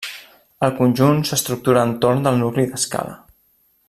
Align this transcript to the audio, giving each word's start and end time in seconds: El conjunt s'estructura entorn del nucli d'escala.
El 0.67 0.71
conjunt 0.79 1.21
s'estructura 1.31 1.83
entorn 1.89 2.27
del 2.29 2.41
nucli 2.41 2.67
d'escala. 2.73 3.15